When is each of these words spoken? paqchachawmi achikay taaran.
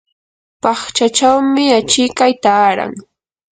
paqchachawmi 0.63 1.63
achikay 1.79 2.33
taaran. 2.43 2.93